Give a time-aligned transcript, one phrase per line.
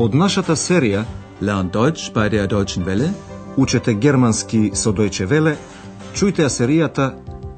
[0.00, 1.02] Од нашата серија
[1.44, 3.10] Learn Deutsch bei der Deutschen Welle.
[3.56, 5.56] Учете германски со Deutsche Welle,
[6.16, 7.10] чујте ја серијата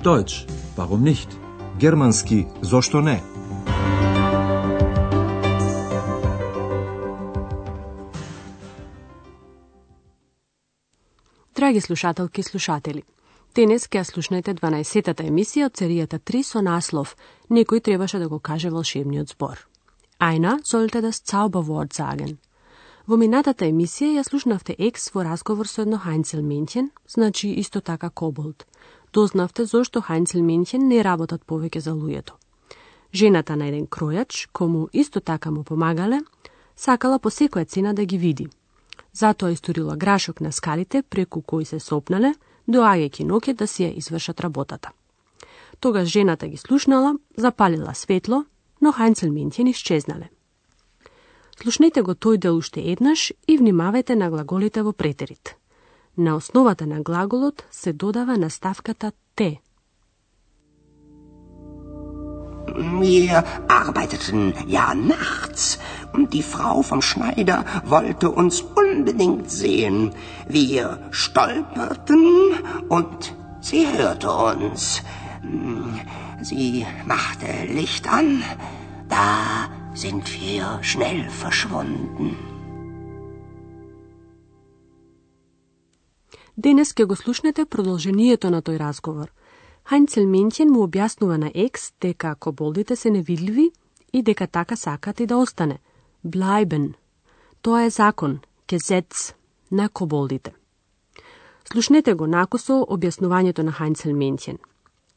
[0.03, 1.29] Deutsch, warum nicht?
[1.79, 3.23] Германски зошто не?
[11.55, 13.03] Драги слушателки и слушатели,
[13.55, 17.15] денес ќе ја слушнете 12-тата емисија од серијата 3 со наслов
[17.51, 19.72] Некој требаше да го каже волшебниот збор.
[20.23, 22.39] Einer sollte das Zauberwort sagen.
[23.09, 28.63] Во минатата емисија ја слушнавте екс во разговор со едно Хайнцелменќен, значи исто така коболт.
[29.13, 32.39] Дознавте зошто Хайнцелменќен не работат повеќе за луѓето.
[33.13, 36.21] Жената на еден кројач, кому исто така му помагале,
[36.77, 38.49] сакала по секоја цена да ги види.
[39.13, 42.35] Затоа историла грашок на скалите преку кои се сопнале,
[42.69, 44.93] доаѓајќи ноќе да си ја извршат работата.
[45.81, 48.45] Тогаш жената ги слушнала, запалила светло,
[48.83, 50.29] но Хайнцелменќен исчезнале.
[51.63, 55.55] Слушнете го тој дел уште еднаш и внимавајте на глаголите во претерит.
[56.17, 59.61] На основата на глаголот се додава наставката те.
[63.03, 65.79] Wir arbeiteten ja nachts
[66.15, 70.15] und die Frau vom Schneider wollte uns unbedingt sehen.
[70.49, 72.25] Wir stolperten
[72.89, 75.03] und sie hörte uns.
[76.45, 78.43] Sie machte Licht an,
[79.09, 82.37] da sind wir schnell verschwunden.
[86.57, 89.31] Денес ќе го слушнете продолжението на тој разговор.
[89.87, 93.71] Хајнцел Менчен му објаснува на Екс дека коболдите се невидливи
[94.13, 95.79] и дека така сакат и да остане.
[96.27, 96.93] Блајбен.
[97.63, 99.35] Тоа е закон, кезец
[99.71, 100.53] на коболдите.
[101.73, 104.59] Слушнете го накосо објаснувањето на Хајнцел Менчен.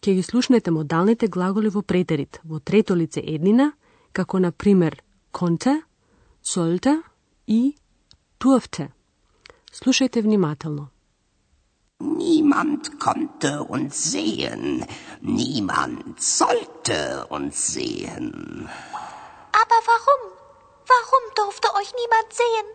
[0.02, 3.74] Ке ги слушнете модалните глаголи во претерит, во трето лице еднина,
[4.12, 5.82] како на пример конте,
[6.44, 7.02] солте
[7.48, 7.76] и
[8.38, 8.92] турфте.
[9.72, 10.90] Слушајте внимателно.
[12.00, 14.86] Niemand konnte uns sehen,
[15.22, 18.68] niemand sollte uns sehen.
[19.62, 20.22] Aber warum?
[20.92, 22.68] Warum durfte euch niemand sehen?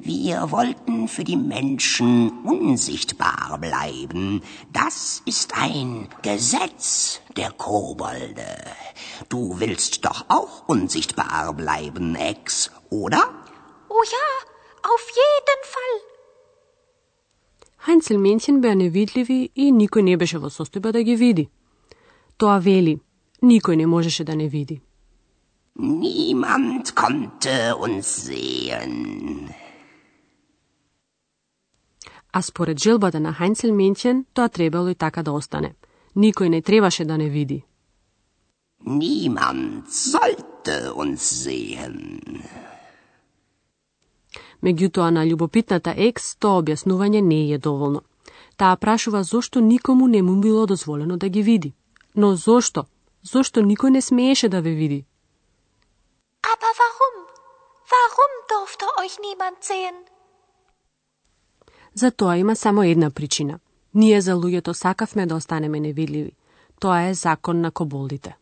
[0.00, 2.10] Wir wollten für die Menschen
[2.44, 4.42] unsichtbar bleiben.
[4.72, 8.56] Das ist ein Gesetz der Kobolde.
[9.28, 13.22] Du willst doch auch unsichtbar bleiben, Ex, oder?
[13.88, 14.26] Oh ja,
[14.92, 15.96] auf jeden Fall.
[17.80, 21.48] Хајнцелменќен беа невидливи и никој не беше во состојба да ги види.
[22.36, 22.98] Тоа вели,
[23.42, 24.82] никој не можеше да не види.
[25.77, 29.49] Niemand konnte uns sehen.
[32.31, 35.75] А според желбата на Хајнцел Менчен, тоа требало и така да остане.
[36.15, 37.63] Никој не требаше да не види.
[38.85, 42.41] Niemand sollte uns sehen.
[44.63, 48.01] Меѓутоа на љубопитната екс тоа објаснување не е доволно.
[48.55, 51.73] Таа прашува зошто никому не му било дозволено да ги види.
[52.15, 52.85] Но зошто?
[53.23, 55.05] Зошто никој не смееше да ве види?
[56.55, 57.15] Aber warum?
[57.93, 59.95] Warum durfte euch niemand sehen?
[61.93, 63.59] За тоа има само една причина.
[63.93, 66.31] Ние за луѓето сакавме да останеме невидливи.
[66.79, 68.37] Тоа е закон на коболдите.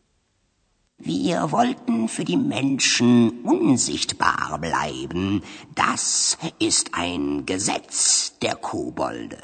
[1.02, 3.10] Wir wollten für die Menschen
[3.54, 5.42] unsichtbar bleiben.
[5.74, 6.04] Das
[6.68, 7.98] ist ein Gesetz
[8.42, 9.42] der Kobolde.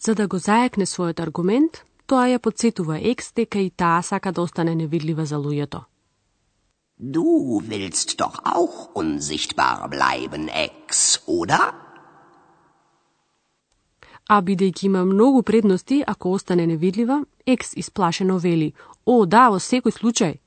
[0.00, 4.42] За да го зајакне својот аргумент, тоа ја подсетува екс дека и таа сака да
[4.42, 5.80] остане невидлива за луѓето.
[7.00, 11.72] Du willst doch auch unsichtbar bleiben, Ex, oder?
[14.26, 18.74] А бидејќи има многу предности ако остане невидлива, екс исплашено вели:
[19.06, 20.40] "О, да, во секој случај."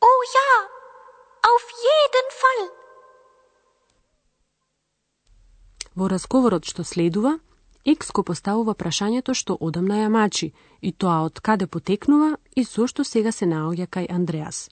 [0.00, 0.50] Oh ja,
[1.52, 2.68] auf jeden Fall.
[5.96, 7.38] Во разговорот што следува,
[7.84, 13.04] Екс го поставува прашањето што одамна ја мачи, и тоа од каде потекнува и зошто
[13.04, 14.68] сега се наоѓа кај Андреас.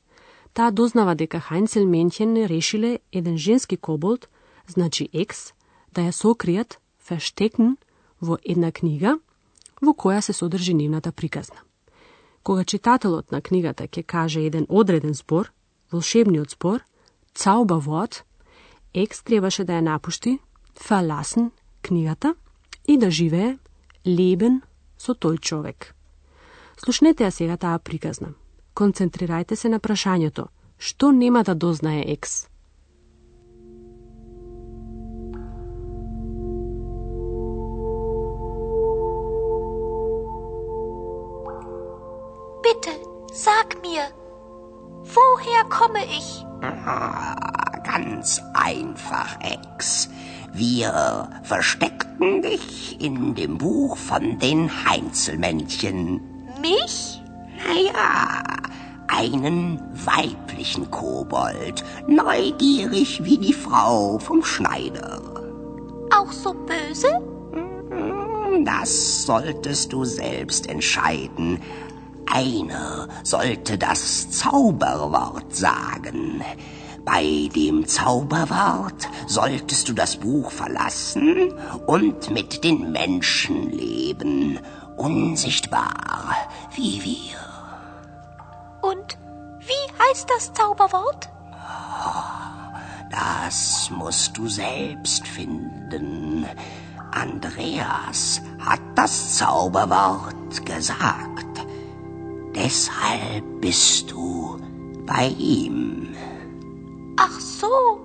[0.56, 4.28] Таа дознава дека Хайнцел Менхен решиле еден женски коболт,
[4.66, 5.52] значи Екс,
[5.92, 7.76] да ја сокријат, фештекн,
[8.20, 9.18] во една книга,
[9.84, 11.60] во која се содржи нивната приказна.
[12.42, 15.52] Кога читателот на книгата ќе каже еден одреден збор,
[15.92, 16.80] волшебниот збор,
[17.36, 18.24] Zauberwort,
[18.94, 20.38] Екс требаше да ја напушти,
[20.88, 21.50] verlassen,
[21.82, 22.34] книгата
[22.88, 23.58] и да живее
[24.06, 24.62] лебен
[24.96, 25.92] со тој човек.
[26.80, 28.32] Слушнете ја сега таа приказна.
[28.75, 30.47] Концентрирајте се на прашањето.
[30.77, 32.47] Што нема да дознае Екс?
[42.63, 42.93] Bitte,
[43.33, 44.07] sag mir,
[45.03, 46.45] Woher komme ich?
[46.61, 47.35] Ah,
[47.83, 50.09] ganz einfach, Ex.
[50.53, 56.21] Wir versteckten dich in dem Buch von den Heinzelmännchen.
[56.61, 57.21] Mich?
[57.67, 58.43] Naja,
[59.16, 65.20] einen weiblichen Kobold, neugierig wie die Frau vom Schneider.
[66.10, 67.08] Auch so böse?
[68.64, 71.60] Das solltest du selbst entscheiden.
[72.30, 76.42] Einer sollte das Zauberwort sagen.
[77.04, 81.52] Bei dem Zauberwort solltest du das Buch verlassen
[81.86, 84.58] und mit den Menschen leben,
[84.96, 86.34] unsichtbar
[86.74, 87.45] wie wir.
[88.85, 89.17] Und
[89.59, 91.29] wie heißt das Zauberwort?
[93.11, 96.45] Das musst du selbst finden.
[97.11, 101.65] Andreas hat das Zauberwort gesagt.
[102.55, 104.59] Deshalb bist du
[105.05, 106.15] bei ihm.
[107.17, 108.01] Ach so.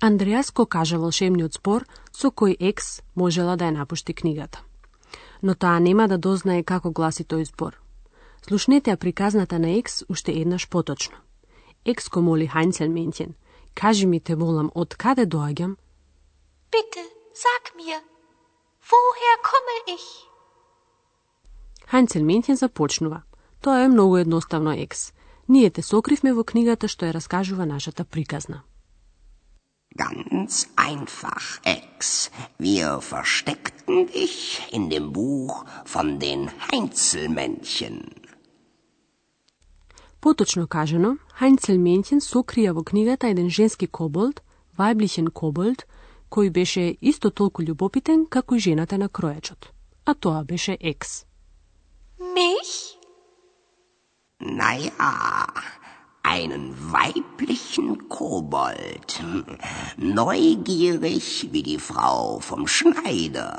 [0.00, 4.58] Андреас го кажа волшебниот збор со кој Екс можела да ја напушти книгата.
[5.41, 7.77] Но таа нема да дознае како гласи тој збор.
[8.47, 11.17] Слушнете ја приказната на Екс уште еднаш поточно.
[11.85, 13.33] Екс го моли Хайнцелментјен,
[13.73, 15.77] кажи ми те молам, од каде доаѓам?
[16.71, 17.03] Bitte,
[17.33, 18.01] sag mir,
[18.89, 20.07] woher komme ich?
[21.91, 23.23] Хайнцелментјен започнува.
[23.61, 25.13] Тоа е многу едноставно Екс.
[25.47, 28.63] Ние те сокривме во книгата што ја раскажува нашата приказна.
[29.95, 32.31] Ganz einfach, Ex.
[32.57, 38.21] Wir versteckten dich in dem Buch von den Heinzelmännchen.
[40.21, 44.43] Поточно кажано, Хайнцел Ментјен сокрија во книгата еден женски коболд,
[44.77, 45.87] вајблихен коболд,
[46.29, 49.73] кој беше исто толку љубопитен како и жената на кројачот.
[50.05, 51.25] А тоа беше Екс.
[52.19, 53.01] Mich?
[54.39, 54.93] Naja,
[56.33, 56.65] einen
[56.97, 57.87] weiblichen
[58.17, 59.09] Kobold.
[59.97, 63.53] Neugierig wie die Frau vom Schneider.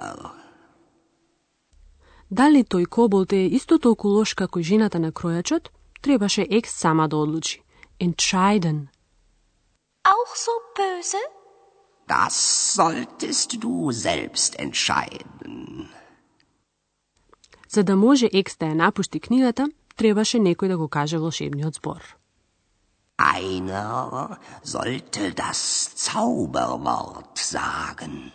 [2.41, 5.69] Дали тој коболд е исто толку лош како и жената на кројачот,
[6.01, 7.61] требаше Екс сама да одлучи.
[8.01, 8.89] Entscheiden.
[10.15, 11.23] Auch so böse?
[12.09, 12.35] Das
[12.77, 15.89] solltest du selbst entscheiden.
[17.69, 22.22] За да може Екс да ја напушти книгата, требаше некој да го каже волшебниот збор.
[23.23, 28.33] Einer sollte das Zauberwort sagen.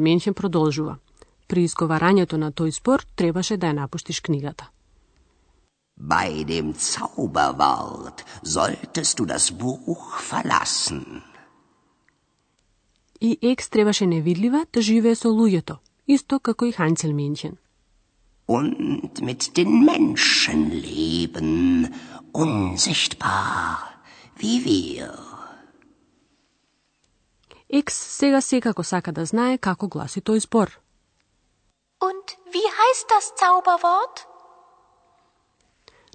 [0.00, 0.98] Менчен продолжува.
[1.48, 4.70] При изговарањето на тој збор требаше да ја напуштиш книгата.
[5.96, 11.22] Bei dem Zauberwort solltest du das Buch verlassen.
[13.20, 16.74] И Екс требаше невидлива да живее со луѓето, исто како и
[17.12, 17.58] Менчен.
[18.56, 21.94] Und mit den Menschen leben,
[22.32, 23.76] unsichtbar
[24.40, 25.12] wie wir.
[27.68, 30.68] Екс сега секако сака да знае како гласи тој збор.
[32.00, 34.16] Und wie heißt das Zauberwort?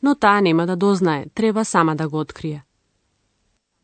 [0.02, 2.66] Но таа нема да дознае, треба сама да го открие.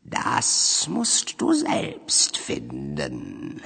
[0.04, 3.62] Das musst du selbst finden.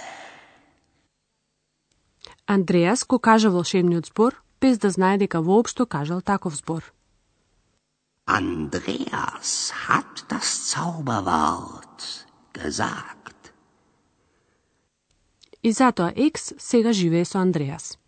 [2.46, 6.82] Андреас го кажа волшебниот збор, без да знае дека воопшто кажал таков збор.
[8.26, 9.50] Andreas
[9.86, 12.00] hat das Zauberwort
[12.54, 13.52] gesagt.
[15.62, 17.98] И затоа Екс сега живее со Андреас.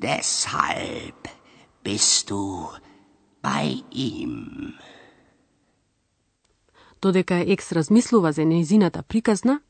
[0.00, 1.28] Deshalb
[1.84, 2.68] bist du
[3.42, 4.74] bei ihm.
[7.02, 9.60] Додека Екс размислува за нејзината приказна,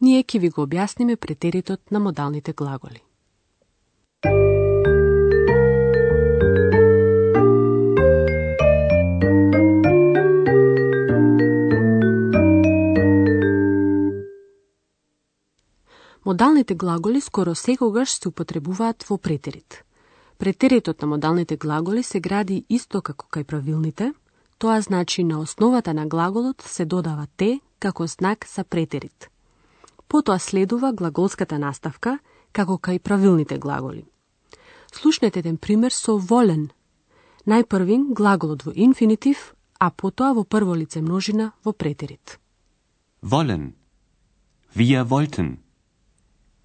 [0.00, 3.07] ние ќе ви го објасниме претеритот на модалните глаголи.
[16.28, 19.84] Модалните глаголи скоро секогаш се употребуваат во претерит.
[20.38, 24.12] Претеритот на модалните глаголи се гради исто како кај правилните,
[24.58, 29.30] тоа значи на основата на глаголот се додава те како знак за претерит.
[30.08, 32.18] Потоа следува глаголската наставка,
[32.52, 34.04] како кај правилните глаголи.
[34.92, 36.68] Слушнете еден пример со волен.
[37.46, 42.38] Најпрвин глаголот во инфинитив, а потоа во прво лице множина во претерит.
[43.22, 43.72] Волен.
[44.76, 45.67] Wir wollten.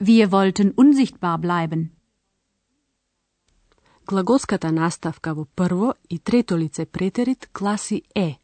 [0.05, 1.89] Wir wollten unsichtbar bleiben.
[4.05, 8.39] Глаголската наставка во прво и трето лице претерит гласи е.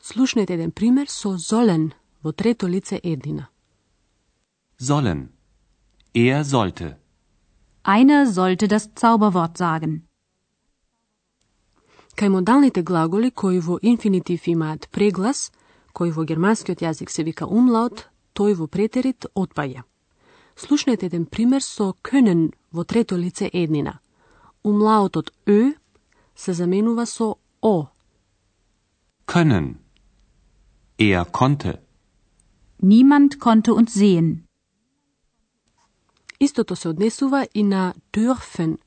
[0.00, 1.92] Слушнете еден пример со золен
[2.24, 3.46] во трето лице еднина.
[4.80, 5.28] Sollen.
[6.14, 6.96] Er sollte.
[7.84, 10.02] Einer sollte das Zauberwort sagen.
[12.16, 15.52] Кај модалните глаголи кои во инфинитив имаат преглас,
[15.92, 19.87] кој во германскиот јазик се вика умлаут, тој во претерит отпаѓа.
[20.58, 24.00] Слушнете еден пример со können во трето лице еднина.
[24.64, 25.72] Умлаутот ö
[26.34, 27.86] се заменува со о.
[29.26, 29.76] Können.
[30.98, 31.78] Er konnte.
[32.82, 34.44] Niemand konnte uns sehen.
[36.40, 38.78] Истото се однесува и на dürfen.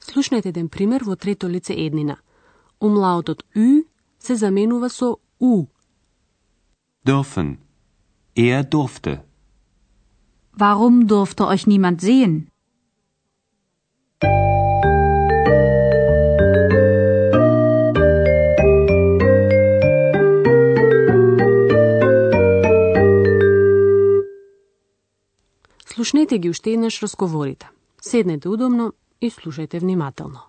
[0.00, 2.16] Слушнете еден пример во трето лице еднина.
[2.80, 3.84] Умлаутот ü
[4.18, 5.66] се заменува со у.
[7.04, 7.56] Dürfen.
[8.34, 9.27] Er durfte.
[10.60, 12.50] Warum durfte euch niemand sehen?
[25.86, 27.70] Слушнете ги уште еднаш разговорите.
[28.00, 30.47] Седнете удобно и слушајте внимателно.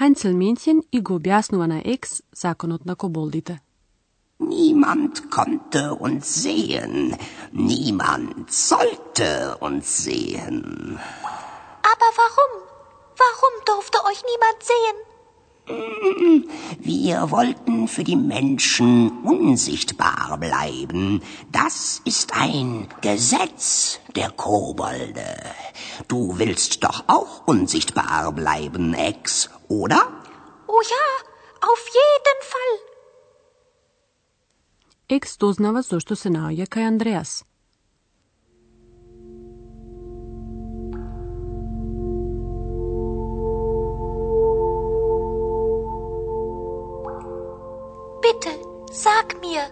[0.00, 3.60] Heinzelmännchen и го објаснува на Екс законот на коболдите.
[4.38, 7.16] Niemand konnte uns sehen.
[7.52, 10.98] Niemand sollte uns sehen.
[11.92, 12.52] Aber warum?
[13.24, 14.98] Warum durfte euch niemand sehen?
[16.78, 21.20] Wir wollten für die Menschen unsichtbar bleiben.
[21.52, 25.36] Das ist ein Gesetz der Kobolde.
[26.06, 30.00] Du willst doch auch unsichtbar bleiben, Ex, oder?
[30.68, 31.06] Oh ja,
[31.70, 32.72] auf jeden Fall.
[35.10, 37.44] Екс дознава зошто се наоѓа кај Андреас.
[48.20, 48.52] Bitte,
[48.92, 49.64] sag mir,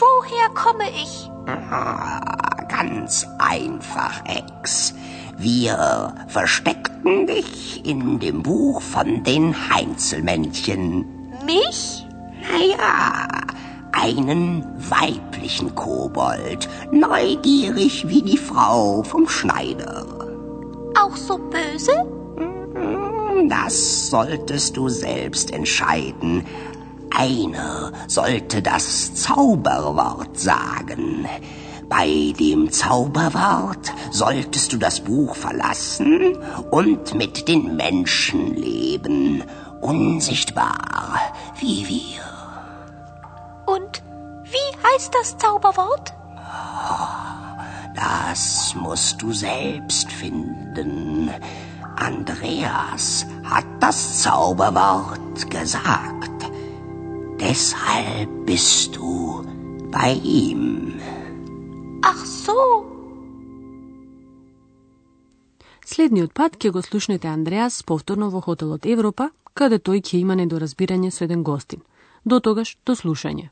[0.00, 1.30] woher komme ich?
[1.46, 4.92] Ah, ganz einfach, Ex.
[5.41, 11.05] Wir versteckten dich in dem Buch von den Heinzelmännchen.
[11.45, 12.05] Mich?
[12.41, 13.25] Naja,
[13.93, 20.05] einen weiblichen Kobold, neugierig wie die Frau vom Schneider.
[21.01, 22.05] Auch so böse?
[23.47, 26.45] Das solltest du selbst entscheiden.
[27.15, 31.25] Einer sollte das Zauberwort sagen.
[31.89, 36.37] Bei dem Zauberwort solltest du das Buch verlassen
[36.69, 39.43] und mit den Menschen leben,
[39.81, 41.19] unsichtbar
[41.59, 42.21] wie wir.
[43.65, 44.03] Und
[44.43, 46.13] wie heißt das Zauberwort?
[47.95, 51.31] Das musst du selbst finden.
[51.95, 56.29] Andreas hat das Zauberwort gesagt.
[57.39, 59.43] Deshalb bist du
[59.91, 60.99] bei ihm.
[62.25, 62.55] So.
[65.85, 71.11] Следниот пат ќе го слушнете Андреас повторно во хотелот Европа, каде тој ќе има недоразбирање
[71.11, 71.81] со еден гостин.
[72.25, 73.49] До тогаш, до слушање.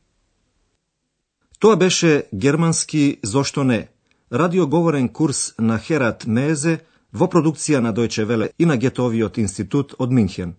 [1.60, 3.88] Тоа беше германски Зошто не?
[4.32, 6.80] Радиоговорен курс на Херат Мезе
[7.12, 10.56] во продукција на Дојче Веле и на Гетовиот институт од Минхен.